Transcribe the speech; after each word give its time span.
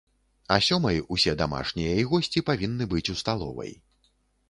А 0.55 0.55
сёмай 0.67 0.97
усе 1.17 1.35
дамашнія 1.43 1.93
і 2.01 2.09
госці 2.15 2.45
павінны 2.51 2.91
быць 2.97 3.07
у 3.17 3.19
сталовай. 3.25 3.81